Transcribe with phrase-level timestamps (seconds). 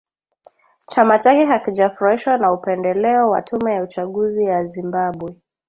[0.85, 5.35] chama chake hakijafurahishwa na upendeleo wa tume ya uchaguzi ya Zimbabwe